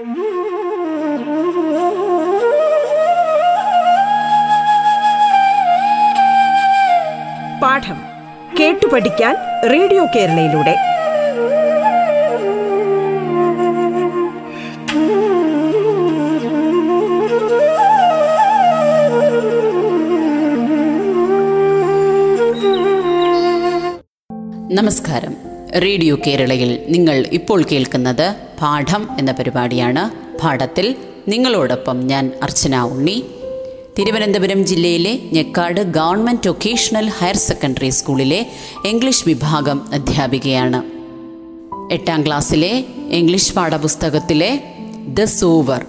പാഠം 0.00 0.08
കേട്ടു 8.60 8.86
പഠിക്കാൻ 8.86 9.36
റേഡിയോ 9.70 10.06
കേരളയിലൂടെ. 10.16 10.76
നമസ്കാരം. 24.74 25.36
റേഡിയോ 25.80 26.16
കേരളയിൽ 26.26 26.86
നിങ്ങൾ 26.88 27.26
ഇപ്പോൾ 27.32 27.64
കേൾക്കുന്നത് 27.72 28.49
പാഠം 28.62 29.08
എന്ന 29.18 29.32
പരിപാടിയാണ് 29.32 30.30
പാഠത്തിൽ. 30.42 30.96
നിങ്ങളോടൊപ്പം 31.28 32.06
ഞാൻ 32.06 32.32
അർച്ചന 32.42 32.82
ഉണ്ണി. 32.82 33.24
തിരുവനന്തപുരം 33.98 34.66
ജില്ലയിലെ 34.66 35.20
Njekkad 35.32 35.80
government 35.80 36.48
vocational 36.48 37.08
higher 37.08 37.36
secondary 37.36 37.88
സ്കൂളിലെ 37.88 38.46
ഇംഗ്ലീഷ് 38.86 39.24
വിഭാഗം 39.26 39.92
അധ്യാപികയാണ്. 39.92 40.82
എട്ടാം 41.92 42.26
ക്ലാസ്സിലെ 42.26 42.84
ഇംഗ്ലീഷ് 43.10 43.54
പാഠപുസ്തകത്തിലെ 43.54 44.62
ദ 45.08 45.24
സൂവർ 45.24 45.84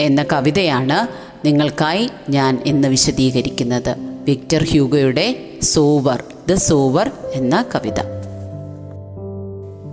എന്ന 0.00 0.24
കവിതയാണ് 0.32 1.08
നിങ്ങൾക്കായി 1.46 2.10
ഞാൻ 2.30 2.62
ഇന്ന് 2.66 2.88
വിശദീകരിക്കുന്നത്. 2.88 3.96
വിക്ടർ 4.24 4.64
ഹ്യൂഗോയുടെ 4.64 5.44
സോവർ 5.62 6.24
ദ 6.50 6.54
സോവർ 6.54 7.10
എന്ന 7.32 7.64
കവിത. 7.74 8.00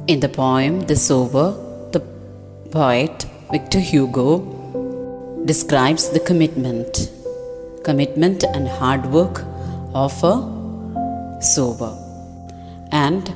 In 0.10 0.20
the 0.20 0.26
poem 0.26 0.84
the 0.84 0.94
sower 0.94 1.71
Poet 2.74 3.26
Victor 3.52 3.82
Hugo 3.82 4.30
describes 5.44 6.08
the 6.12 6.22
commitment. 6.22 7.12
Commitment 7.84 8.46
and 8.46 8.66
hard 8.66 9.08
work 9.08 9.44
of 9.94 10.14
a 10.24 10.36
sober. 11.42 11.92
And 12.94 13.34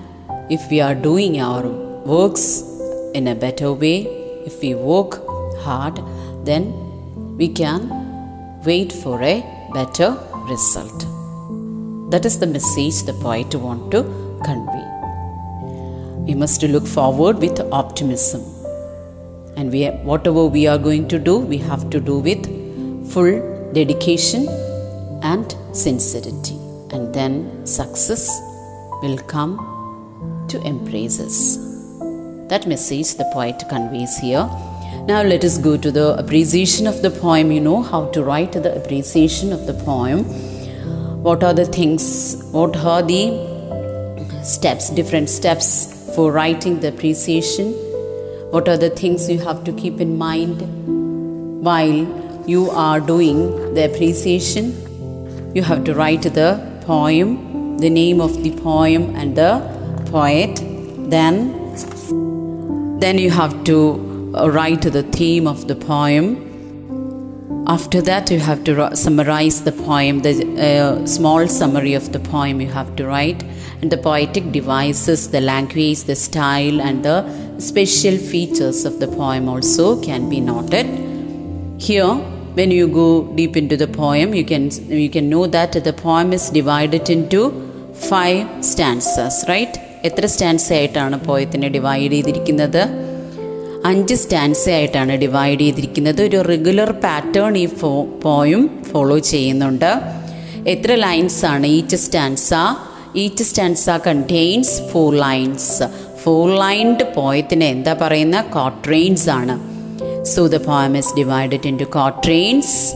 if 0.50 0.72
we 0.72 0.80
are 0.80 0.96
doing 0.96 1.42
our 1.42 1.68
works 2.14 2.64
in 3.14 3.28
a 3.28 3.36
better 3.36 3.74
way, 3.74 4.04
if 4.46 4.62
we 4.62 4.74
work 4.74 5.22
hard, 5.66 6.00
then 6.46 6.72
we 7.36 7.50
can 7.50 8.62
wait 8.64 8.94
for 8.94 9.22
a 9.22 9.44
better 9.74 10.18
result. 10.48 11.06
That 12.09 12.24
is 12.24 12.40
the 12.40 12.48
message 12.48 13.04
the 13.04 13.12
poet 13.12 13.54
want 13.56 13.92
to 13.92 14.04
convey. 14.46 14.86
We 16.24 16.36
must 16.36 16.64
look 16.64 16.88
forward 16.88 17.40
with 17.40 17.59
optimism 17.74 18.55
and 19.58 19.72
we 19.72 19.86
whatever 20.11 20.45
we 20.45 20.67
are 20.67 20.78
going 20.78 21.08
to 21.08 21.20
do 21.20 21.38
we 21.38 21.58
have 21.58 21.89
to 21.89 22.00
do 22.00 22.20
with 22.20 22.45
full 23.11 23.34
dedication 23.73 24.47
and 25.22 25.56
sincerity. 25.73 26.58
And 26.92 27.14
then 27.14 27.66
success 27.66 28.39
will 29.02 29.17
come 29.17 30.45
to 30.50 30.62
embrace 30.62 31.20
us. 31.20 31.58
That 32.50 32.67
message 32.67 33.16
the 33.16 33.30
poet 33.34 33.64
conveys 33.70 34.17
here. 34.17 34.50
Now 35.08 35.22
let 35.23 35.44
us 35.44 35.58
go 35.58 35.78
to 35.78 35.92
the 35.92 36.17
appreciation 36.17 36.88
of 36.88 37.02
the 37.02 37.09
poem. 37.09 37.52
You 37.52 37.62
know 37.62 37.81
how 37.81 38.06
to 38.12 38.23
write 38.23 38.53
the 38.53 38.75
appreciation 38.75 39.52
of 39.52 39.66
the 39.67 39.73
poem. 39.73 40.23
What 41.23 41.44
are 41.44 41.53
the 41.53 41.66
things 41.66 42.44
what 42.52 42.75
are 42.78 43.02
the 43.02 43.23
steps 44.44 44.90
different 44.92 45.28
steps 45.28 46.14
for 46.16 46.31
writing 46.31 46.80
the 46.80 46.90
appreciation 46.90 47.73
what 48.56 48.70
are 48.70 48.78
the 48.78 48.89
things 48.89 49.30
you 49.30 49.39
have 49.39 49.66
to 49.66 49.72
keep 49.73 50.00
in 50.00 50.17
mind 50.17 50.61
while 51.67 51.98
you 52.48 52.70
are 52.70 53.02
doing 53.02 53.39
the 53.73 53.84
appreciation? 53.84 54.70
You 55.53 55.64
have 55.64 55.84
to 55.89 55.94
write 55.94 56.22
the 56.38 56.52
poem 56.86 57.34
the 57.80 57.90
name 57.90 58.22
of 58.22 58.41
the 58.44 58.52
poem 58.52 59.13
and 59.18 59.35
the 59.35 59.52
poet. 60.12 60.62
Then 61.16 61.35
then 63.00 63.18
you 63.18 63.30
have 63.30 63.56
to 63.66 63.78
uh, 64.34 64.50
write 64.50 64.84
the 64.97 65.03
theme 65.18 65.47
of 65.47 65.68
the 65.68 65.75
poem. 65.75 66.28
After 67.68 68.01
that 68.03 68.31
you 68.31 68.40
have 68.40 68.63
to 68.69 68.96
summarize 68.96 69.63
the 69.63 69.74
poem 69.74 70.22
the 70.22 70.34
uh, 70.69 71.06
small 71.06 71.47
summary 71.59 71.94
of 71.94 72.12
the 72.13 72.22
poem 72.31 72.62
you 72.62 72.72
have 72.80 72.96
to 73.01 73.06
write 73.06 73.44
and 73.80 73.90
the 73.91 74.00
poetic 74.08 74.46
devices 74.52 75.22
the 75.30 75.44
language 75.52 76.03
the 76.03 76.18
style 76.28 76.80
and 76.81 77.00
the 77.03 77.18
special 77.62 78.18
features 78.31 78.80
of 78.86 78.96
the 79.03 79.09
poem 79.19 79.47
also 79.47 79.88
can 80.02 80.24
be 80.30 80.40
noted 80.52 80.88
here 81.88 82.13
when 82.59 82.72
you 82.72 82.86
go 82.94 83.09
deep 83.40 83.56
into 83.62 83.75
the 83.75 83.90
poem 84.02 84.34
you 84.34 84.46
can 84.46 84.66
you 85.03 85.09
can 85.09 85.28
know 85.30 85.46
that 85.47 85.74
the 85.90 85.96
poem 86.06 86.30
is 86.34 86.46
divided 86.59 87.09
into 87.09 87.41
five 88.12 88.46
stanzas 88.72 89.38
right 89.53 89.74
എത്ര 90.07 90.25
stanza 90.31 90.66
ആയിട്ടാണ് 90.74 91.18
പോയത്തിനെ 91.28 91.68
divide 91.75 92.09
ചെയ്തിരിക്കുന്നത് 92.16 92.81
അഞ്ച് 93.90 94.16
stanza 94.24 94.63
ആയിട്ടാണ് 94.75 95.13
divide 95.24 95.62
ചെയ്തിരിക്കുന്നത് 95.66 96.22
ഒരു 96.28 96.40
regular 96.52 96.90
pattern 97.06 97.56
ഈ 97.62 97.66
ഫോ 97.80 97.90
പോയും 98.24 98.63
ഫോളോ 98.90 99.18
ചെയ്യുന്നുണ്ട് 99.31 99.90
എത്ര 100.74 100.92
ലൈൻസ് 101.06 101.42
ആണ് 101.53 101.68
each 101.80 101.97
stanza 102.06 102.52
each 103.18 103.44
stanza 103.44 103.90
contains 103.90 104.81
four 104.92 105.16
lines 105.16 105.84
four 106.24 106.56
lined 106.59 107.14
പോയത്തിന് 107.16 107.64
എന്താ 107.64 107.94
പറയുന്ന? 108.02 108.42
കോട്രെയിൻസ് 108.42 109.30
ആണ്. 109.30 109.76
So 110.26 110.48
the 110.48 110.56
poem 110.56 110.98
is 110.98 111.16
divided 111.18 111.68
into 111.78 111.84
quatrains 111.84 112.96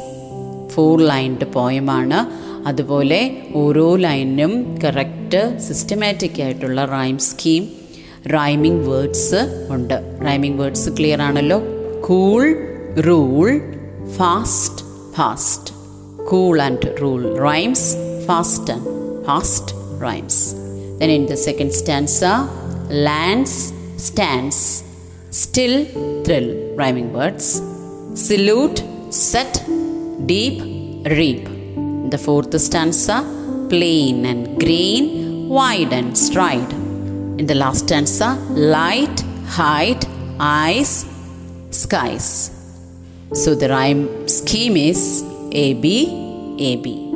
four 0.70 1.02
lined 1.02 1.46
പോയമാണ് 1.46 2.50
അതുപോലെ 2.68 3.38
ഓരോ 3.56 3.96
ലൈനിനും 3.96 4.78
കറക്റ്റ് 4.84 5.60
സിസ്റ്റമാറ്റിക് 5.60 6.42
ആയിട്ടുള്ള 6.42 6.86
റൈം 6.86 7.18
സ്കീം 7.18 7.68
റൈമിംഗ് 8.28 8.90
വേർഡ്സ് 8.90 9.68
ഉണ്ട്. 9.70 10.26
റൈമിംഗ് 10.26 10.62
വേർഡ്സ് 10.62 10.90
ക്ലിയർ 10.90 11.22
ആണല്ലോ? 11.22 11.62
Cool 12.02 12.56
rule 13.08 13.62
fast 14.18 14.86
fast 15.18 15.74
cool 16.26 16.62
and 16.62 16.96
rule 17.02 17.38
rhymes 17.38 17.96
fast 18.28 18.74
and 18.74 19.26
fast 19.26 19.79
rhymes 20.08 20.42
then 21.00 21.10
in 21.10 21.26
the 21.32 21.38
second 21.38 21.72
stanza 21.74 22.32
lands 22.90 23.74
stands. 23.98 24.84
Still 25.32 25.86
thrill 26.26 26.76
rhyming 26.76 27.14
words. 27.14 27.62
Salute 28.14 28.84
set 29.10 29.64
deep 30.26 30.60
reap. 31.06 31.46
The 32.14 32.18
fourth 32.18 32.60
stanza 32.60 33.18
plain 33.70 34.26
and 34.26 34.60
green 34.60 35.48
wide 35.48 35.94
and 35.94 36.18
stride. 36.18 36.74
In 37.40 37.46
the 37.46 37.56
last 37.56 37.86
stanza 37.86 38.30
light 38.76 39.20
height 39.46 40.06
eyes 40.40 41.06
skies. 41.70 42.52
So 43.34 43.56
the 43.56 43.70
rhyme 43.70 44.28
scheme 44.28 44.76
is 44.76 45.24
a 45.52 45.74
b 45.76 45.86
a 46.60 46.76
b 46.78 47.09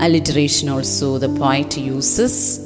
alliteration 0.00 0.68
also 0.68 1.18
the 1.18 1.28
poet 1.28 1.76
uses 1.76 2.58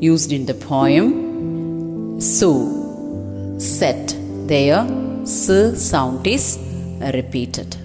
used 0.00 0.32
in 0.32 0.46
the 0.46 0.54
poem. 0.54 2.20
So 2.20 3.58
set 3.58 4.16
there 4.46 4.86
s 5.22 5.50
sound 5.90 6.26
is 6.26 6.58
repeated. 7.00 7.76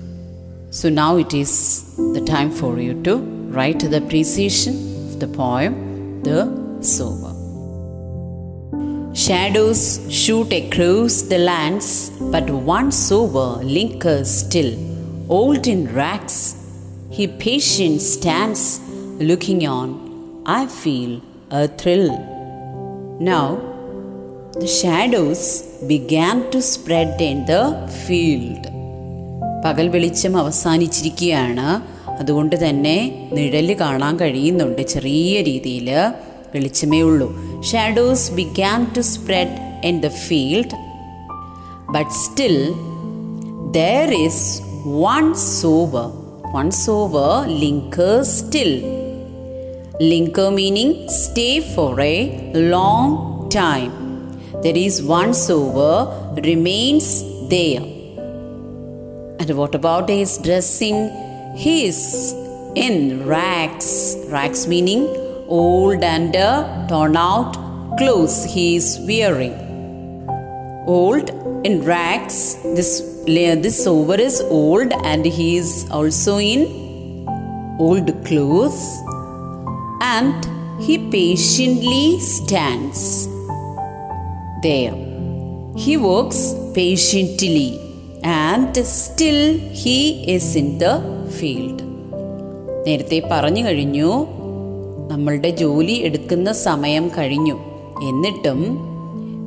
So 0.69 0.89
now 0.89 1.17
it 1.17 1.33
is 1.33 1.95
the 1.97 2.23
time 2.25 2.51
for 2.51 2.79
you 2.79 3.01
to 3.03 3.17
write 3.55 3.79
the 3.79 4.01
precision 4.01 4.75
of 5.07 5.19
the 5.19 5.27
poem 5.27 5.73
the 6.23 6.41
sower 6.81 7.33
shadows 9.13 9.81
shoot 10.09 10.53
across 10.53 11.23
the 11.31 11.37
lands 11.37 11.87
but 12.33 12.49
one 12.49 12.91
sower 12.91 13.49
lingers 13.77 14.29
still 14.43 14.71
old 15.37 15.67
in 15.73 15.81
rags 15.93 16.37
he 17.17 17.25
patient 17.45 17.99
stands 18.13 18.61
looking 19.19 19.61
on. 19.67 19.89
I 20.47 20.67
feel 20.81 21.11
a 21.51 21.63
thrill. 21.79 22.11
Now 23.29 23.47
the 24.59 24.69
shadows 24.81 25.41
began 25.89 26.37
to 26.53 26.59
spread 26.71 27.21
in 27.21 27.47
the 27.47 27.63
field. 28.05 28.63
പകൽ 29.65 29.89
വെളിച്ചം 29.89 30.37
അവസാനിച്ചിരിക്കുകയാണ്. 30.37 31.81
അതുകൊണ്ട് 32.09 32.69
തന്നെ 32.69 33.29
നിഴൽ 33.31 33.73
കാണാൻ 33.73 34.19
കഴിയുന്നുണ്ട്. 34.19 34.81
ചെറിയ 34.87 35.41
രീതിയിൽ 35.41 35.89
വെളിച്ചമേ 36.55 37.01
ഉള്ളൂ. 37.01 37.35
Shadows 37.61 38.31
began 38.31 38.87
to 38.97 39.01
spread 39.01 39.81
in 39.83 39.99
the 39.99 40.07
field 40.07 40.75
but 41.89 42.11
still 42.11 42.73
there 43.71 44.13
is 44.13 44.61
one 44.85 45.33
sower 45.33 46.20
once 46.53 46.87
over 46.89 47.45
linker 47.61 48.25
still. 48.25 48.73
Linker 49.99 50.53
meaning 50.53 51.07
stay 51.07 51.61
for 51.73 51.99
a 51.99 52.51
long 52.53 53.49
time. 53.49 53.93
There 54.63 54.75
is 54.75 55.01
once 55.01 55.49
over 55.49 55.95
remains 56.43 57.07
there. 57.49 57.83
And 59.39 59.57
what 59.57 59.75
about 59.75 60.09
his 60.09 60.37
dressing? 60.39 61.09
His 61.55 62.33
in 62.75 63.25
rags. 63.25 64.17
Rags 64.29 64.67
meaning 64.67 65.07
old 65.47 66.03
and 66.03 66.35
uh, 66.35 66.87
torn 66.87 67.15
out 67.15 67.53
clothes 67.97 68.43
he 68.43 68.75
is 68.75 68.99
wearing. 69.07 69.55
Old 70.85 71.29
in 71.65 71.83
rags. 71.85 72.55
This 72.63 73.10
this 73.25 73.83
sower 73.83 74.15
is 74.15 74.41
old 74.41 74.91
and 74.93 75.25
he 75.25 75.57
is 75.57 75.85
also 75.91 76.37
in 76.39 77.27
old 77.79 78.25
clothes. 78.25 78.99
And 80.01 80.47
he 80.81 80.97
patiently 80.97 82.19
stands 82.19 83.27
there. 84.63 84.95
He 85.75 85.97
works 85.97 86.55
patiently 86.73 87.79
and 88.23 88.77
still 88.77 89.59
he 89.59 90.25
is 90.35 90.55
in 90.55 90.77
the. 90.77 91.21
നേരത്തെ 92.85 93.23
പറഞ്ഞു 93.31 93.63
കഴിഞ്ഞു 93.63 94.27
നമ്മളുടെ 95.09 95.49
ജോലി 95.49 95.93
എടുക്കുന്ന 95.93 96.53
സമയം 96.53 97.11
കഴിഞ്ഞു 97.17 97.57
എന്നിട്ടും 98.07 98.79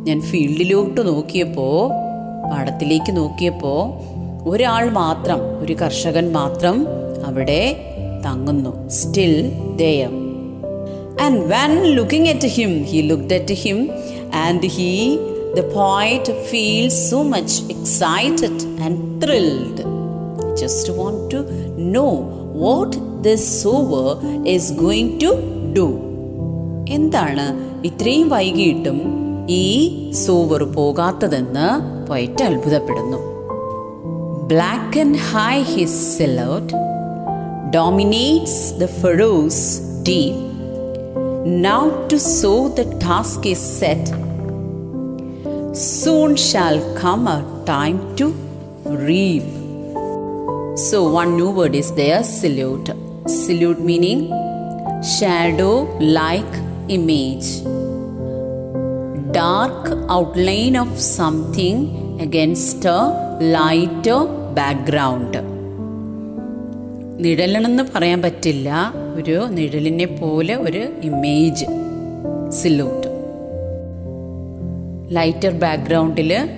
ഞാൻ 0.05 0.21
ഫീൽഡിലോട്ട് 0.21 1.07
നോക്കിയപ്പോൾ 1.07 2.04
പാടത്തിലേക്ക് 2.51 3.17
നോക്കിയപ്പോ 3.17 4.01
ഒരാൾ 4.47 4.91
മാത്രം 4.91 5.39
ഒരു 5.59 5.73
കർഷകൻ 5.73 6.33
മാത്രം 6.33 6.87
അവിടെ 7.27 7.63
തങ്ങുന്നു. 8.27 8.89
Still 8.89 9.53
there 9.77 10.09
and 11.21 11.41
one 11.45 11.85
looking 11.85 12.29
at 12.29 12.49
him 12.49 12.83
he 12.83 12.99
look 12.99 13.35
at 13.35 13.55
him 13.55 13.89
and 14.35 14.67
he 14.67 15.19
the 15.57 15.61
point 15.75 16.33
feel 16.51 16.89
so 16.89 17.23
much 17.23 17.63
excited 17.71 18.83
and 18.83 19.23
thrilled 19.23 19.85
just 20.55 20.93
want 20.99 21.35
to 21.35 21.37
know 21.79 22.07
what 22.53 22.97
this 23.23 23.63
sower 23.63 24.09
is 24.47 24.73
going 24.73 25.21
to 25.21 25.31
do 25.77 25.87
എന്താണ് 26.95 27.47
ഇത്രയും 27.87 28.29
വൈകിട്ടും 28.29 28.99
ഈ 29.49 29.65
sower 30.13 30.63
പോകാത്തതെന്ന് 30.65 31.94
പോയിട്ട് 32.09 32.43
അത്ഭുതപ്പെടുന്നു 32.51 33.21
black 34.53 34.99
and 35.05 35.23
high 35.33 35.55
his 35.75 36.01
silhouette 36.17 36.73
dominates 37.71 38.57
the 38.81 38.87
furrows 38.87 39.57
deep 40.09 40.37
now 41.65 42.07
to 42.11 42.19
sow 42.19 42.69
the 42.69 42.85
task 42.99 43.47
is 43.47 43.59
set. 43.59 44.05
Soon 45.75 46.37
shall 46.37 46.79
come 46.95 47.27
a 47.27 47.39
time 47.67 47.99
to 48.17 48.27
reap. 49.07 49.43
So, 50.77 51.09
one 51.09 51.37
new 51.37 51.51
word 51.51 51.75
is 51.75 51.93
there 51.93 52.23
silhouette. 52.23 52.97
Silhouette 53.27 53.81
meaning 53.81 54.29
shadow 55.17 55.75
like 56.01 56.55
image. 56.89 57.49
Dark 59.35 59.85
outline 60.15 60.77
of 60.77 60.91
something 61.19 61.79
against 62.27 62.85
a 62.85 63.01
lighter 63.55 64.21
background. 64.59 65.33
നിഴലെന്ന് 67.19 67.83
പറയാൻ 67.95 68.23
പറ്റില്ല. 68.23 68.93
ഒരു 69.15 69.47
നിഴലിനെ 69.51 70.07
പോലെ 70.07 70.57
ഒരു 70.57 70.83
image 71.03 71.65
സിലൂട്ട് 72.49 73.09
lighter 75.09 75.51
ബാക്ക്ഗ്രൗണ്ടിൽ 75.51 76.49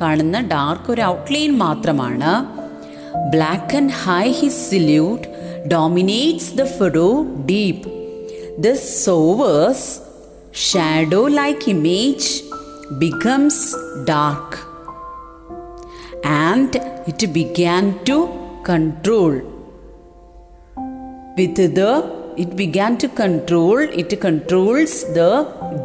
കാണുന്ന 0.00 0.40
dark 0.40 0.92
ഒരു 0.92 1.02
outline 1.02 1.58
മാത്രമാണ്. 1.58 2.32
Black 3.30 3.76
and 3.76 3.90
high 3.90 4.30
his 4.30 4.70
silhouette 4.70 5.28
dominates 5.68 6.54
the 6.54 6.64
ഫെഡോ 6.64 7.26
deep 7.50 7.88
the 8.58 8.72
sower's 9.04 10.13
shadow 10.62 11.20
like 11.36 11.62
image 11.72 12.26
becomes 13.00 13.56
dark 14.10 14.50
and 16.46 16.72
it 17.10 17.22
began 17.38 17.86
to 18.08 18.16
control 18.68 19.34
with 21.38 21.58
the 21.78 21.90
it 22.42 22.52
began 22.62 22.92
to 23.02 23.08
control 23.22 23.80
it 24.02 24.12
controls 24.26 24.94
the 25.18 25.30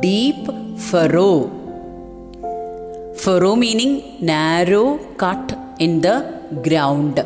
deep 0.05 0.43
furrow 0.89 1.33
furrow 3.23 3.55
meaning 3.65 3.93
narrow 4.31 4.87
cut 5.23 5.47
in 5.85 5.95
the 6.07 6.15
ground 6.67 7.17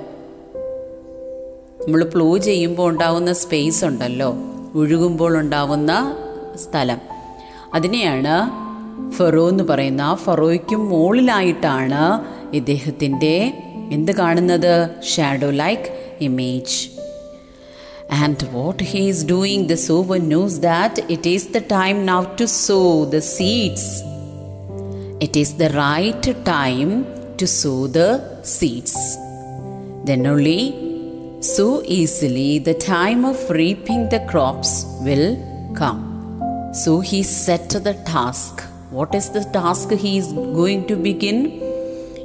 നമ്മൾ 1.86 2.04
plough 2.14 2.30
ചെയ്യുമ്പോൾ 2.48 2.90
ഉണ്ടാകുന്ന 2.92 3.34
space 3.44 3.82
ഉണ്ടല്ലോ 3.90 4.30
ഒഴുകുമ്പോൾ 4.82 5.34
ഉണ്ടാകുന്ന 5.40 5.94
സ്ഥലം 6.64 7.00
അതിനെയാണ് 7.74 8.36
Faro 9.18 9.50
എന്ന് 9.50 9.64
പറയുന്ന 9.64 10.16
ഫറോയ്ക്കും 10.24 10.90
മുകളിലായിട്ടാണ് 10.90 12.04
ഇദ്ദേഹത്തിന്റെ 12.54 13.54
എന്ത് 13.92 14.12
കാണുന്നത്? 14.12 14.90
Shadow 15.04 15.50
like 15.50 15.88
image 16.22 16.90
and 18.12 18.46
what 18.54 18.84
he's 18.84 19.26
doing 19.26 19.66
the 19.66 19.74
sower 19.74 20.22
knows 20.28 20.60
that 20.60 21.04
it 21.10 21.30
is 21.30 21.48
the 21.48 21.58
time 21.58 22.06
now 22.06 22.24
to 22.24 22.44
sow 22.44 23.04
the 23.04 23.18
seeds 23.18 24.04
it 25.24 25.40
is 25.40 25.54
the 25.54 25.64
right 25.64 26.36
time 26.48 27.06
to 27.42 27.46
sow 27.46 27.86
the 27.86 28.20
seeds 28.44 29.18
then 30.04 30.28
only 30.28 30.74
so 31.40 31.84
easily 31.90 32.60
the 32.60 32.72
time 32.72 33.28
of 33.28 33.54
reaping 33.54 34.12
the 34.12 34.18
crops 34.32 35.04
will 35.04 35.38
come 35.82 36.13
So 36.74 37.00
he 37.02 37.22
set 37.22 37.70
the 37.70 37.94
task. 38.06 38.62
What 38.90 39.14
is 39.14 39.30
the 39.30 39.44
task 39.44 39.92
he 39.92 40.18
is 40.18 40.34
going 40.34 40.88
to 40.88 40.96
begin? 40.96 41.62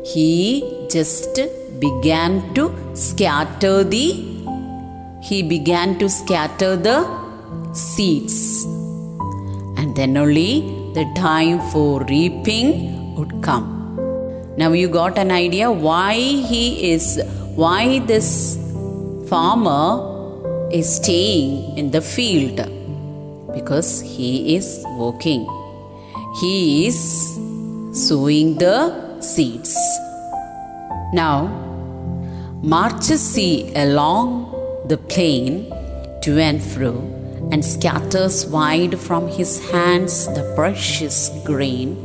He 0.05 0.87
just 0.91 1.39
began 1.79 2.55
to 2.55 2.65
scatter 2.95 3.85
the 3.85 4.07
he 5.21 5.43
began 5.43 5.99
to 5.99 6.09
scatter 6.09 6.77
the 6.77 6.99
seeds. 7.75 8.65
And 9.77 9.95
then 9.95 10.17
only 10.17 10.61
the 10.95 11.05
time 11.17 11.61
for 11.71 12.05
reaping 12.05 13.15
would 13.17 13.43
come. 13.43 13.67
Now 14.57 14.73
you 14.73 14.89
got 14.89 15.19
an 15.19 15.31
idea 15.31 15.71
why 15.71 16.15
he 16.15 16.93
is, 16.93 17.21
why 17.55 17.99
this 17.99 18.57
farmer 19.29 20.71
is 20.73 20.97
staying 20.97 21.77
in 21.77 21.91
the 21.91 22.01
field. 22.01 22.78
Because 23.53 24.01
he 24.01 24.57
is 24.57 24.85
working. 24.99 25.47
He 26.41 26.87
is 26.87 26.99
sowing 27.93 28.59
the 28.59 29.21
seeds. 29.21 29.77
Now, 31.13 31.47
marches 32.63 33.35
he 33.35 33.73
along 33.75 34.53
the 34.87 34.99
plain 34.99 35.71
to 36.23 36.39
and 36.39 36.63
fro 36.63 36.93
and 37.51 37.65
scatters 37.65 38.47
wide 38.47 38.99
from 38.99 39.29
his 39.29 39.71
hands 39.71 40.27
the 40.35 40.53
precious 40.55 41.31
grain. 41.45 41.97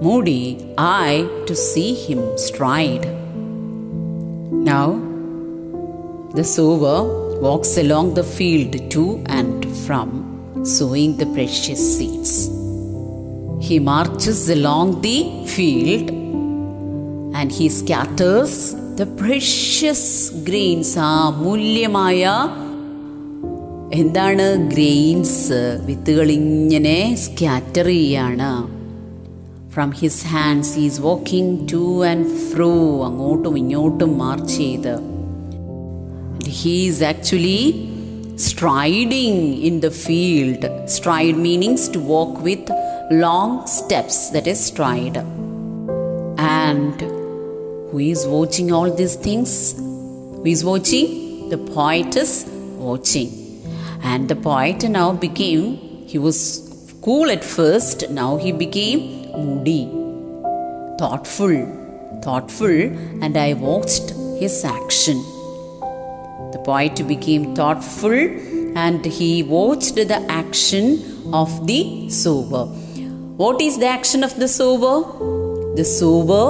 Moody 0.00 0.74
I 0.78 1.28
to 1.46 1.54
see 1.54 1.94
him 1.94 2.36
stride. 2.38 3.06
Now, 4.70 4.88
the 6.34 6.44
sower 6.44 7.40
walks 7.40 7.76
along 7.76 8.14
the 8.14 8.24
field 8.24 8.90
to 8.90 9.22
and 9.26 9.66
from, 9.86 10.35
sowing 10.74 11.12
the 11.20 11.26
precious 11.36 11.82
seeds. 11.96 12.32
He 13.66 13.76
marches 13.90 14.40
along 14.56 14.88
the 15.02 15.18
field 15.54 16.08
and 17.38 17.50
he 17.58 17.66
scatters 17.80 18.54
the 18.98 19.06
precious 19.22 20.02
grains. 20.48 20.98
ആ 20.98 21.30
മൂല്യമായ 21.42 22.48
എന്താണ്? 23.94 24.70
Grains 24.70 25.82
വിത്തുകൾ 25.86 26.30
ഇങ്ങനെ 26.30 27.14
scatter 27.14 27.86
ചെയ്യാണ്. 27.86 28.50
From 29.72 29.90
his 29.90 30.26
hands 30.26 30.78
is 30.78 31.00
walking 31.00 31.72
to 31.72 32.06
and 32.06 32.26
fro 32.26 33.04
അങ്ങോട്ടും 33.04 33.58
ഇങ്ങോട്ടും 33.58 34.18
March 34.18 34.56
ചെയ്ത്. 34.56 34.94
He's 36.48 37.02
actually 37.02 37.88
striding 38.36 39.62
in 39.62 39.80
the 39.80 39.90
field. 39.90 40.64
Stride 40.88 41.36
meanings 41.36 41.88
to 41.88 42.00
walk 42.00 42.40
with 42.42 42.70
long 43.10 43.66
steps, 43.66 44.30
that 44.30 44.46
is 44.46 44.64
stride. 44.64 45.16
And 46.38 47.00
who 47.90 47.98
is 47.98 48.26
watching 48.26 48.72
all 48.72 48.90
these 48.90 49.16
things? 49.16 49.76
Who 49.76 50.44
is 50.44 50.64
watching? 50.64 51.48
The 51.48 51.58
poet 51.58 52.14
is 52.16 52.44
watching. 52.76 53.30
And 54.02 54.28
the 54.28 54.36
poet 54.36 54.88
now 54.88 55.12
became, 55.12 56.06
he 56.06 56.18
was 56.18 56.92
cool 57.02 57.30
at 57.30 57.42
first, 57.44 58.10
now 58.10 58.36
he 58.36 58.52
became 58.52 59.30
moody, 59.32 59.88
thoughtful, 60.98 62.20
thoughtful 62.22 62.70
and 62.70 63.36
I 63.36 63.54
watched 63.54 64.10
his 64.38 64.64
action. 64.64 65.24
Poet 66.66 67.06
became 67.06 67.54
thoughtful 67.54 68.18
and 68.84 69.04
he 69.04 69.42
watched 69.42 69.94
the 69.94 70.20
action 70.28 70.86
of 71.32 71.66
the 71.66 72.10
sower. 72.10 72.66
What 73.42 73.60
is 73.60 73.78
the 73.78 73.86
action 73.86 74.24
of 74.24 74.34
the 74.42 74.48
sower? 74.48 74.96
The 75.76 75.84
sower 75.84 76.46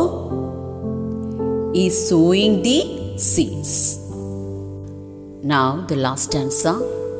is 1.74 2.08
sowing 2.08 2.62
the 2.62 3.18
seeds. 3.18 3.98
Now, 5.42 5.84
the 5.86 5.96
last 5.96 6.34
answer 6.34 6.76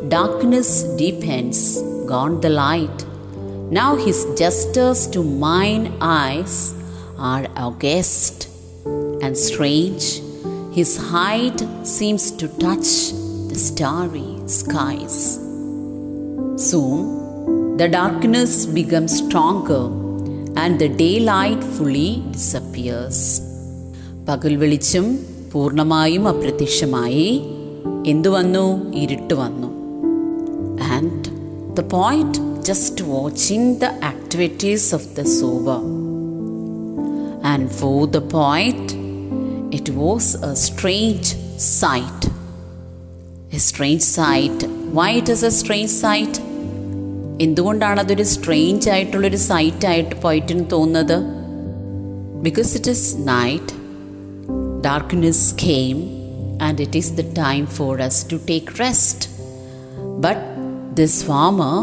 darkness 0.08 0.84
deepens, 0.96 1.82
gone 2.06 2.40
the 2.40 2.48
light. 2.48 3.04
Now, 3.70 3.96
his 3.96 4.24
gestures 4.38 5.06
to 5.08 5.22
mine 5.22 5.92
eyes 6.00 6.74
are 7.18 7.46
august 7.56 8.48
and 9.22 9.36
strange. 9.36 10.25
His 10.75 10.91
height 11.11 11.59
seems 11.85 12.25
to 12.31 12.47
touch 12.59 12.89
the 13.49 13.59
starry 13.67 14.29
skies. 14.49 15.17
Soon, 16.67 16.99
the 17.77 17.87
darkness 17.89 18.65
becomes 18.77 19.17
stronger 19.17 19.83
and 20.55 20.79
the 20.79 20.89
daylight 21.03 21.63
fully 21.75 22.09
disappears. 22.35 23.19
പകൽ 24.27 24.53
വെളിച്ചം 24.61 25.05
പൂർണ്ണമായും 25.51 26.25
അപ്രത്യക്ഷമായി 26.31 27.27
എന്തു 28.11 28.29
വന്നു 28.35 28.65
ഇരുട്ട് 29.01 29.35
വന്നു 29.41 29.69
and 30.95 31.29
the 31.77 31.83
point 31.95 32.39
just 32.69 33.05
watching 33.11 33.69
the 33.83 33.89
activities 34.11 34.87
of 34.97 35.09
the 35.19 35.25
sower 35.39 35.81
and 37.51 37.69
for 37.79 37.99
the 38.17 38.21
point 38.37 38.93
It 39.77 39.93
was 40.03 40.31
a 40.49 40.53
strange 40.65 41.33
sight 41.79 42.29
a 43.57 43.61
strange 43.67 44.05
sight 44.17 44.69
why 44.99 45.11
it 45.19 45.33
is 45.37 45.45
a 45.51 45.53
strange 45.59 45.93
sight 46.03 46.41
എന്തുകൊണ്ടാണ് 47.45 47.99
അതൊരു 48.05 48.25
സ്ട്രേഞ്ച് 48.33 48.89
ആയിട്ടുള്ളൊരു 48.95 49.41
സൈറ്റ് 49.51 49.87
ആയിട്ട് 49.91 50.15
പോയിട്ടിന് 50.25 50.65
തോന്നുന്നത് 50.73 51.19
because 52.47 52.73
it 52.79 52.93
is 52.97 53.07
night 53.31 53.77
darkness 54.81 55.53
came 55.53 55.99
and 56.59 56.79
it 56.79 56.95
is 56.95 57.15
the 57.15 57.25
time 57.33 57.65
for 57.67 57.99
us 58.01 58.23
to 58.23 58.37
take 58.39 58.79
rest. 58.79 59.29
But 60.25 60.39
this 60.95 61.23
farmer, 61.23 61.75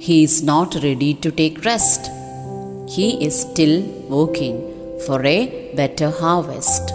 he 0.00 0.16
is 0.24 0.42
not 0.42 0.74
ready 0.82 1.12
to 1.14 1.30
take 1.30 1.64
rest. 1.64 2.10
He 2.88 3.08
is 3.26 3.42
still 3.42 3.76
working 4.08 4.56
for 5.06 5.24
a 5.26 5.38
better 5.76 6.10
harvest. 6.10 6.92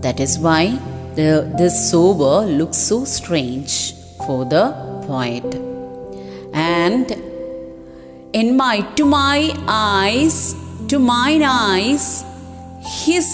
that 0.00 0.20
is 0.20 0.38
why 0.38 0.78
the, 1.14 1.52
this 1.58 1.90
sower 1.90 2.46
looks 2.46 2.78
so 2.78 3.04
strange 3.04 3.94
for 4.26 4.44
the 4.44 4.72
poet. 5.06 5.54
And 6.52 7.10
in 8.32 8.56
my 8.56 8.80
to 8.96 9.04
my 9.04 9.54
eyes, 9.66 10.54
to 10.88 10.98
mine 10.98 11.42
eyes, 11.42 12.24
his 13.04 13.28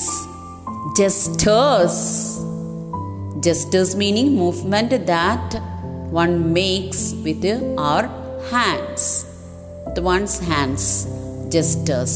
gestures 0.96 2.40
gestures 3.40 3.94
meaning 3.94 4.34
movement 4.34 4.90
that 5.06 5.54
one 6.10 6.52
makes 6.52 7.12
with 7.24 7.44
our 7.78 8.08
hands 8.50 9.26
with 9.84 10.02
one's 10.02 10.38
hands 10.38 11.06
gestures 11.54 12.14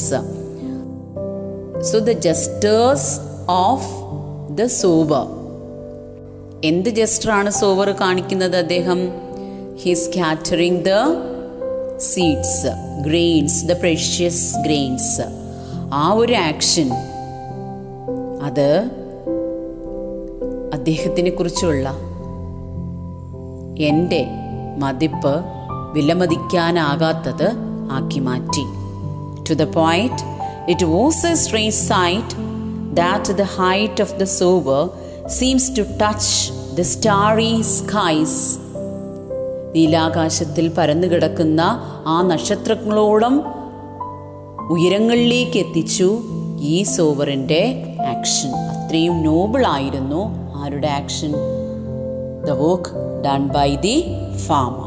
so 1.91 2.01
the 2.09 2.17
gestures 2.29 3.05
of 3.49 3.83
the 4.57 4.67
sower. 4.67 5.27
എന്ത് 6.65 6.89
ജസ്റ്ററാണ് 6.89 7.51
sower 7.51 7.91
കാണിക്കുന്നത് 7.91 8.57
അദ്ദേഹം? 8.57 8.99
He's 9.77 10.11
scattering 10.17 10.85
the 10.85 10.89
seeds 11.99 12.67
grains 13.07 13.65
the 13.65 13.73
precious 13.73 14.57
grains 14.59 15.21
ആ 15.93 16.13
ഒരു 16.13 16.33
action 16.33 16.91
അത് 18.43 18.91
അദ്ദേഹത്തിനെ 20.75 21.31
കുറിച്ചുള്ള 21.31 21.89
എന്റെ 23.79 24.27
മതിപ്പ് 24.79 25.45
വിലമതിക്കാനാകാത്തത് 25.93 27.51
ആക്കി 27.91 28.19
മാറ്റി. 28.19 28.65
To 29.51 29.55
the 29.55 29.63
point 29.63 30.23
it 30.71 30.85
was 30.85 31.27
a 31.27 31.35
strange 31.35 31.77
sight 31.77 32.50
that 32.99 33.33
the 33.37 33.49
height 33.59 33.99
of 34.05 34.11
the 34.21 34.29
sower 34.39 34.81
seems 35.37 35.65
to 35.77 35.83
touch 36.03 36.27
the 36.79 36.85
starry 36.95 37.55
skies. 37.77 38.35
നീലാകാശത്തിൽ 39.75 40.67
പരന്നു 40.79 41.07
കിടക്കുന്ന 41.07 41.61
ആ 42.07 42.17
നക്ഷത്രങ്ങളോളം 42.23 43.35
ഉയരങ്ങളിലേക്ക് 44.75 45.59
എത്തിച്ചു 45.65 46.09
ഈ 46.73 46.77
സോവറിന്റെ 46.97 47.63
ആക്ഷൻ 48.15 48.53
അത്രയും 48.73 49.17
നോബിൾ 49.23 49.65
ആയിരുന്നു 49.77 50.23
ആരുടെ 50.63 50.93
action 51.01 51.33
the 52.49 52.59
work 52.65 52.93
done 53.27 53.45
by 53.57 53.71
the 53.87 53.97
farmer 54.47 54.87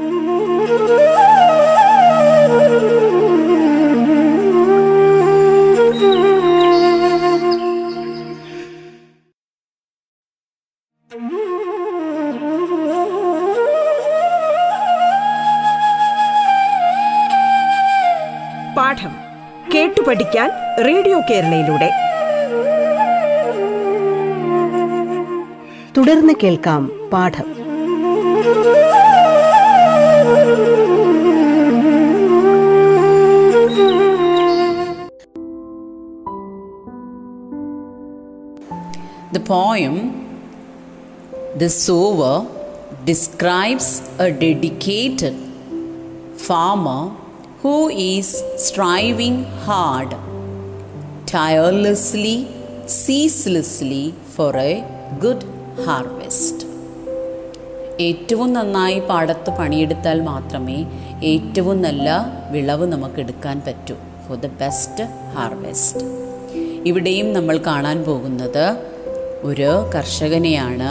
കേരളയിലൂടെ. 21.29 21.91
തുടർന്ന് 25.97 26.33
കേൾക്കാം 26.43 27.09
പാഠം. 27.13 27.61
The 39.33 39.47
poem 39.47 40.25
the 41.57 41.67
sower 41.67 42.47
describes 43.05 44.21
a 44.21 44.29
dedicated 44.29 45.39
farmer 46.37 47.11
who 47.61 47.89
is 47.89 48.57
striving 48.57 49.45
hard 49.45 50.30
tirelessly, 51.33 52.37
ceaselessly 52.87 54.13
for 54.35 54.57
a 54.57 54.71
good 55.23 55.47
harvest 55.85 56.65
ഏറ്റവും 57.99 58.53
നന്നായി 58.53 58.99
പാടത്ത് 58.99 59.49
പണിയെടുത്താൽ 59.49 60.21
മാത്രമേ 60.21 60.85
ഏറ്റവും 61.23 61.81
നല്ല 61.81 62.07
വിളവ് 62.51 62.85
നമുക്ക് 62.85 63.19
എടുക്കാൻ 63.19 63.61
പറ്റൂ. 63.67 63.95
ഫോർ 64.27 64.37
ദ 64.37 64.49
ബെസ്റ്റ് 64.61 65.03
ഹാർവെസ്റ്റ് 65.35 66.05
ഇവിടെയും 66.85 67.33
നമ്മൾ 67.33 67.57
കാണാൻ 67.57 68.03
പോകുന്നത് 68.03 68.65
ഒരു 69.43 69.91
കർഷകനെയാണ് 69.95 70.89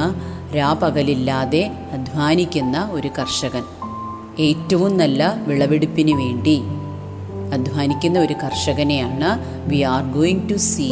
രാപകലില്ലാതെ 0.56 1.64
അധ്വാനിക്കുന്ന 1.92 2.88
ഒരു 2.92 3.08
കർഷകൻ. 3.18 3.64
ഏറ്റവും 4.38 4.96
നല്ല 4.96 5.34
വിളവെടുപ്പിന് 5.46 6.12
വേണ്ടി 6.12 6.62
അധ്വാനിക്കുന്ന 7.57 8.17
ഒരു 8.25 8.35
കർഷകനെയാണ് 8.43 9.31
we 9.71 9.79
are 9.95 10.03
going 10.17 10.45
to 10.51 10.57
see 10.71 10.89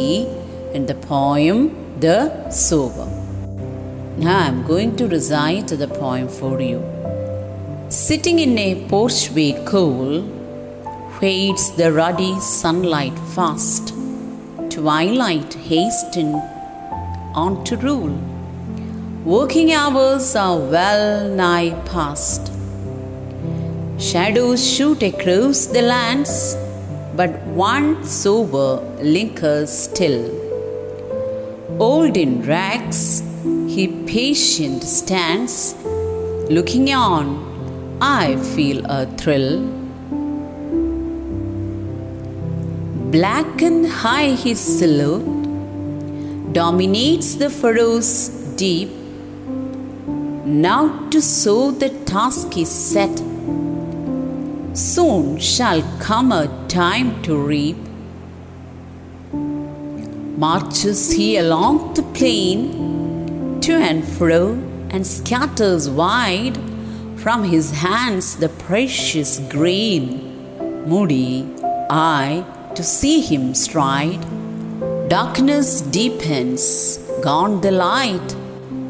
in 0.78 0.84
the 0.92 0.96
poem 1.10 1.60
the 2.06 2.16
sower 2.68 3.10
Now 4.16 4.34
I 4.38 4.46
am 4.46 4.58
going 4.62 4.94
to 4.96 5.08
recite 5.08 5.66
the 5.66 5.88
poem 5.88 6.28
for 6.28 6.60
you. 6.60 6.80
Sitting 7.88 8.38
in 8.38 8.56
a 8.56 8.86
porchway 8.86 9.66
cool, 9.66 10.22
fades 11.18 11.72
the 11.72 11.92
ruddy 11.92 12.38
sunlight 12.40 13.18
fast. 13.34 13.92
Twilight 14.70 15.54
hasten 15.68 16.30
on 17.34 17.64
to 17.64 17.76
rule. 17.78 18.16
Working 19.26 19.72
hours 19.72 20.36
are 20.36 20.58
well 20.58 21.28
nigh 21.34 21.74
past. 21.86 22.47
Shadows 23.99 24.65
shoot 24.65 25.03
across 25.03 25.65
the 25.65 25.81
lands, 25.81 26.55
but 27.17 27.31
one 27.47 28.05
sober 28.05 28.79
lingers 29.01 29.69
still. 29.69 30.23
Old 31.81 32.15
in 32.15 32.41
rags, 32.43 33.21
he 33.67 33.87
patient 34.07 34.83
stands, 34.83 35.75
looking 36.49 36.93
on. 36.93 37.27
I 37.99 38.37
feel 38.55 38.85
a 38.85 39.05
thrill. 39.17 39.67
Black 43.11 43.61
and 43.61 43.85
high 43.85 44.29
his 44.29 44.61
silhouette 44.61 46.53
dominates 46.53 47.35
the 47.35 47.49
furrows 47.49 48.29
deep. 48.55 48.91
Now 50.45 51.09
to 51.09 51.21
sow 51.21 51.71
the 51.71 51.89
task 52.05 52.57
is 52.57 52.69
set. 52.69 53.28
Soon 54.79 55.37
shall 55.39 55.81
come 55.99 56.31
a 56.31 56.47
time 56.69 57.21
to 57.23 57.35
reap. 57.37 57.75
Marches 59.33 61.11
he 61.11 61.35
along 61.35 61.95
the 61.95 62.03
plain 62.13 63.59
to 63.59 63.73
and 63.73 64.07
fro 64.07 64.53
and 64.89 65.05
scatters 65.05 65.89
wide 65.89 66.57
from 67.17 67.43
his 67.43 67.71
hands 67.71 68.37
the 68.37 68.47
precious 68.47 69.39
grain. 69.49 70.07
Moody 70.87 71.45
I 71.89 72.45
to 72.73 72.81
see 72.81 73.19
him 73.19 73.53
stride. 73.55 74.25
Darkness 75.09 75.81
deepens, 75.81 76.99
gone 77.21 77.59
the 77.59 77.71
light. 77.71 78.33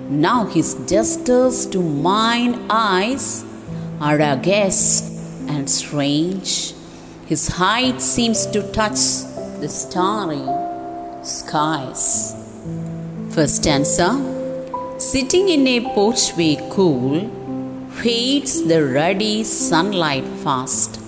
Now 0.08 0.46
his 0.46 0.75
gestures 0.86 1.65
to 1.65 1.81
mine 1.81 2.67
eyes 2.69 3.43
are 4.00 4.19
a 4.19 4.34
aghast 4.34 5.08
and 5.50 5.70
strange. 5.70 6.74
His 7.25 7.48
height 7.48 8.01
seems 8.01 8.46
to 8.48 8.62
touch 8.72 9.00
the 9.60 9.68
starry 9.68 10.46
skies. 11.24 12.36
First 13.32 13.58
stanza 13.58 14.38
Sitting 15.00 15.48
in 15.48 15.65
a 15.65 15.79
porchway 15.96 16.58
cool, 16.70 17.29
fades 18.01 18.68
the 18.68 18.84
ruddy 18.84 19.46
sunlight 19.46 20.25
fast. 20.44 21.00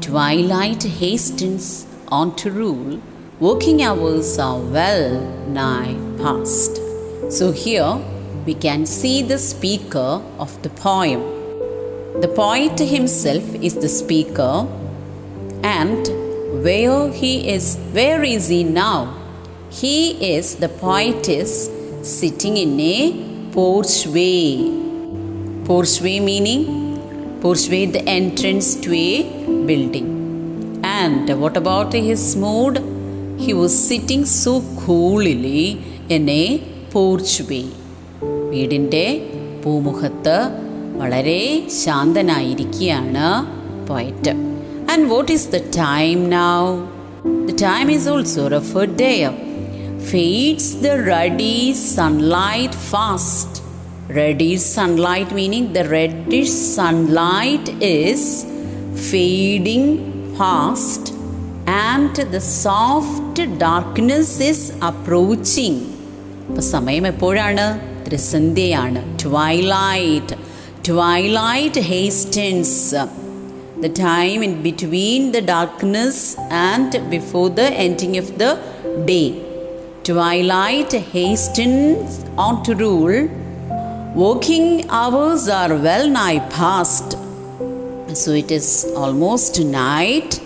Twilight 0.00 0.84
hastens 0.84 1.86
on 2.06 2.36
to 2.36 2.52
rule, 2.52 3.00
working 3.40 3.82
hours 3.82 4.38
are 4.38 4.60
well 4.60 5.20
nigh 5.48 5.96
past. 6.18 6.80
So 7.28 7.50
here 7.50 7.98
we 8.46 8.54
can 8.54 8.86
see 8.86 9.22
the 9.22 9.38
speaker 9.38 10.22
of 10.38 10.62
the 10.62 10.70
poem. 10.70 11.35
The 12.23 12.31
poet 12.41 12.77
himself 12.95 13.45
is 13.67 13.75
the 13.83 13.91
speaker, 14.01 14.55
and 15.79 16.01
where 16.65 17.01
he 17.19 17.33
is, 17.55 17.65
where 17.97 18.21
is 18.35 18.47
he 18.53 18.61
now? 18.63 18.99
He 19.79 19.97
is 20.35 20.47
the 20.63 20.69
poetess 20.85 21.51
sitting 22.19 22.55
in 22.63 22.73
a 22.79 22.97
porchway. 23.55 24.43
Porchway 25.67 26.17
meaning 26.29 26.63
porchway 27.43 27.83
the 27.95 28.03
entrance 28.19 28.67
to 28.83 28.89
a 28.93 29.13
building. 29.69 30.09
And 30.83 31.25
what 31.41 31.55
about 31.61 31.93
his 32.09 32.23
mood? 32.43 32.75
He 33.43 33.53
was 33.61 33.73
sitting 33.89 34.23
so 34.25 34.53
coolly 34.83 35.63
in 36.15 36.25
a 36.41 36.43
porchway. 36.93 37.65
വീടിൻ്റെ 38.51 39.05
പൂമുഖത്ത് 39.63 40.35
വളരെ 40.96 41.40
ശാന്തനായിരിക്കുകയാണ് 41.84 43.28
poet 43.88 44.30
and 44.92 45.06
what 45.06 45.32
is 45.32 45.48
the 45.50 45.56
time 45.78 46.30
now 46.30 46.60
the 47.46 47.54
time 47.62 47.90
is 47.90 48.08
also 48.08 48.48
referred 48.48 48.96
day 48.96 49.12
fades 50.10 50.76
the 50.76 50.86
ruddy 50.86 51.72
sunlight 51.72 52.74
fast 52.90 53.62
ruddy 54.16 54.54
sunlight 54.56 55.34
meaning 55.34 55.66
the 55.66 55.78
ruddy 55.90 56.42
sunlight 56.76 57.84
is 57.84 58.30
fading 59.10 59.92
fast 60.36 61.12
and 61.68 62.32
the 62.32 62.38
soft 62.38 63.42
darkness 63.58 64.42
is 64.42 64.72
approaching 64.84 65.80
അപ്പം 66.48 66.62
സമയം 66.62 67.06
എപ്പോഴാണ്? 67.06 67.66
ത്രിസന്ധ്യയാണ് 68.08 69.18
twilight 69.22 70.36
Twilight 70.86 71.74
hastens 71.74 72.92
the 72.92 73.88
time 73.92 74.44
in 74.44 74.62
between 74.62 75.32
the 75.32 75.40
darkness 75.40 76.36
and 76.48 76.92
before 77.10 77.50
the 77.50 77.68
ending 77.84 78.16
of 78.18 78.38
the 78.38 78.52
day. 79.04 79.30
Twilight 80.04 80.92
hastens 80.92 82.24
on 82.38 82.62
to 82.62 82.76
rule. 82.76 83.26
Working 84.14 84.88
hours 84.88 85.48
are 85.48 85.74
well 85.74 86.08
nigh 86.08 86.38
past. 86.50 87.18
So 88.14 88.30
it 88.30 88.52
is 88.52 88.86
almost 88.94 89.58
night 89.60 90.40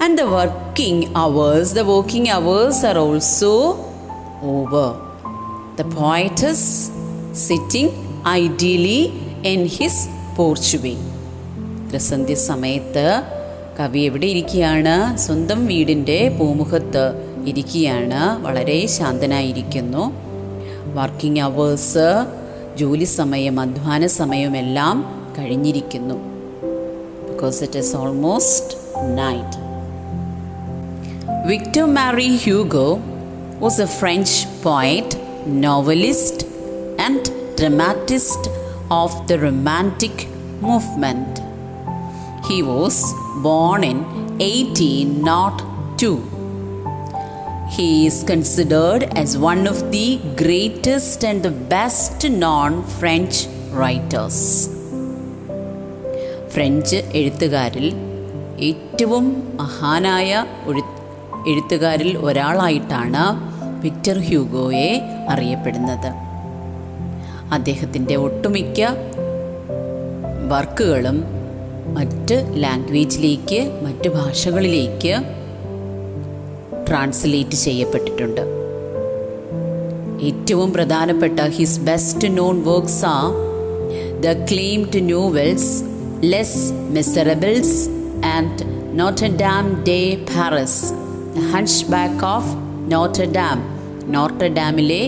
and 0.00 0.18
the 0.18 0.26
working 0.28 1.14
hours, 1.14 1.72
the 1.72 1.84
working 1.84 2.28
hours 2.30 2.82
are 2.82 2.98
also 2.98 3.52
over. 4.42 4.88
The 5.76 5.84
poetess 5.84 6.90
sitting 7.32 7.92
ideally 8.26 9.23
in 9.52 9.64
his 9.64 10.08
porchway. 10.08 10.96
ത്രിസന്ധ്യ 11.90 12.34
സമയത്ത് 12.34 13.22
കവി 13.80 13.98
എവിടെ 13.98 14.26
ഇരിക്കുകയാണ്? 14.26 15.18
സ്വന്തം 15.18 15.66
വീടിന്റെ 15.66 16.28
പൂമുഖത്ത് 16.28 17.12
ഇരിക്കുകയാണ്. 17.46 18.42
വളരെ 18.42 18.86
ശാന്തനായിരിക്കുന്നു. 18.86 20.12
Working 20.94 21.40
hours 21.40 22.26
ജോലി 22.76 23.04
സമയം 23.04 23.60
അധ്വാന 23.60 24.06
സമയമെല്ലാം 24.06 25.26
കഴിഞ്ഞിരിക്കുന്നു. 25.38 26.14
Because 27.30 27.62
it 27.62 27.78
is 27.78 27.96
almost 27.96 28.76
night 29.18 29.64
Victor 31.52 31.86
Marie 31.86 32.36
Hugo 32.36 32.98
was 33.58 33.80
a 33.80 33.84
French 33.84 34.46
poet, 34.46 35.18
novelist 35.46 36.46
and 37.02 37.56
dramatist. 37.62 38.63
Of 38.90 39.26
the 39.28 39.38
Romantic 39.38 40.28
movement. 40.60 41.40
He 42.48 42.62
was 42.62 42.96
born 43.42 43.84
in 43.84 43.98
1802. 44.38 46.30
He 47.70 48.06
is 48.06 48.22
considered 48.22 49.04
as 49.16 49.36
one 49.36 49.66
of 49.66 49.90
the 49.90 50.20
greatest 50.36 51.24
and 51.24 51.42
the 51.42 51.50
best 51.50 52.28
known 52.30 52.82
French 52.98 53.46
writers. 53.72 54.38
French 56.54 56.98
എഴുത്തുകാരിൽ 57.12 57.86
ഏറ്റവും 58.58 59.24
മഹാനായ 59.56 60.44
ഒരു 60.66 60.82
എഴുത്തുകാരിൽ 61.46 62.16
ഒരാളായിട്ടാണ് 62.16 63.24
Victor 63.84 64.18
ഹ്യൂഗോയെ 64.18 64.90
അറിയപ്പെടുന്നത് 65.28 66.10
അദ്ദേഹത്തിന്റെ 67.54 68.16
ഒട്ടുമിക്ക 68.16 68.80
വർക്കുകളും 70.48 71.18
മറ്റ് 71.94 72.36
ലാംഗ്വേജിലേക്ക് 72.54 73.60
മറ്റ് 73.84 74.08
ഭാഷകളിലേക്ക് 74.08 75.14
translate 76.88 77.56
ചെയ്യപ്പെട്ടിട്ടുണ്ട്. 77.56 78.40
ഏറ്റവും 80.28 80.72
പ്രധാനപ്പെട്ട 80.72 81.40
ഹിസ് 81.56 81.80
ബെസ്റ്റ് 81.80 82.28
നോൺ 82.38 82.56
വർക്ക്സ് 82.64 83.04
ആ 83.04 83.18
the 84.24 84.32
acclaimed 84.50 85.00
novels 85.12 85.72
Les 86.32 86.72
Miserables 86.96 87.78
and 88.34 88.64
Notre 89.00 89.30
Dame 89.36 89.84
de 89.88 90.00
Paris 90.30 90.82
the 91.36 91.46
hunchback 91.86 92.24
of 92.34 92.52
Notre 92.92 93.26
Dame 93.32 93.60
Notre 94.12 94.48
ഡാമിലെ 94.54 95.02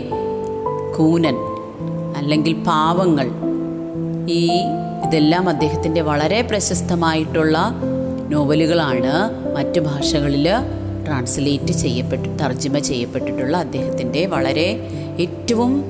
കൂനൻ. 0.96 1.36
അല്ലെങ്കിൽ 2.16 2.62
പാവങ്ങൾ. 2.62 3.30
ഈ 4.30 4.50
ഇതെല്ലാം 5.06 5.48
അദ്ദേഹത്തിന്റെ 5.48 6.00
വളരെ 6.00 6.42
പ്രശസ്തമായിട്ടുള്ള 6.42 7.58
നോവലുകളാണ് 8.28 9.12
മറ്റു 9.56 9.80
ഭാഷകളിൽ 9.80 10.48
ട്രാൻസ്ലേറ്റ് 11.06 11.72
ചെയ്യപ്പെട്ട് 11.72 12.38
തർജിമ 12.40 12.78
ചെയ്യപ്പെട്ടിട്ടുള്ള 12.78 13.56
അദ്ദേഹത്തിന്റെ 13.56 14.26
വളരെ 14.26 14.88
ഏറ്റവും 15.20 15.84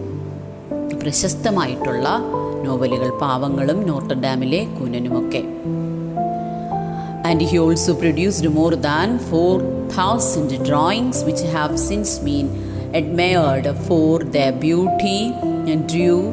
പ്രശസ്തമായിട്ടുള്ള 1.03 2.09
നോവലുകൾ 2.65 3.11
പാവങ്ങളും 3.11 3.89
നോട്ടർ 3.89 4.21
ഡാമിലെ 4.21 4.65
കൂനനുമൊക്കെ. 4.81 5.43
And 7.29 7.45
he 7.45 7.57
also 7.57 7.93
produced 7.93 8.49
more 8.49 8.75
than 8.75 9.19
four 9.19 9.61
thousand 9.99 10.67
drawings 10.67 11.25
which 11.25 11.45
have 11.45 11.77
since 11.77 12.21
been 12.21 12.67
admired 12.87 13.73
for 13.73 14.23
their 14.23 14.53
beauty 14.65 15.19
and 15.67 15.89
true 15.89 16.25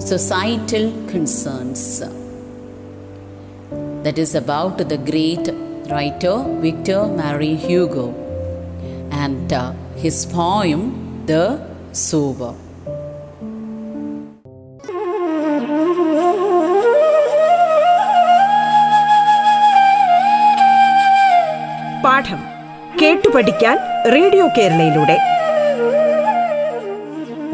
societal 0.00 0.86
concerns. 1.06 2.02
that 4.04 4.18
is 4.18 4.34
about 4.34 4.78
the 4.78 4.96
great 4.98 5.46
writer 5.90 6.42
Victor 6.60 7.06
Marie 7.08 7.56
Hugo 7.56 8.04
and 9.10 9.52
uh, 9.52 9.72
his 9.96 10.24
poem 10.26 10.80
The 11.26 11.44
Sower. 11.92 12.54
പാഠം 22.04 22.40
കേട്ടു 23.00 23.28
പഠിക്കാൻ 23.28 23.76
radio 24.12 24.46
കേരളയിലൂടെ 24.48 25.16